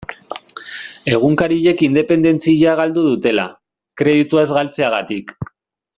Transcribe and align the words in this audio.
Egunkariek 1.17 1.83
independentzia 1.89 2.75
galdu 2.81 3.03
dutela, 3.11 3.47
kreditua 4.03 4.47
ez 4.47 4.51
galtzegatik. 4.59 5.37